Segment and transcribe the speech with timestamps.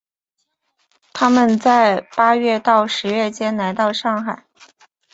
[1.13, 4.47] 他们在八月到十月间来到上海。